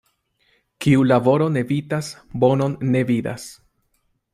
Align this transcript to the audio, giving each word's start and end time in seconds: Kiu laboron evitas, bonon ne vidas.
Kiu 0.85 1.03
laboron 1.09 1.61
evitas, 1.63 2.11
bonon 2.45 2.77
ne 2.97 3.07
vidas. 3.13 3.51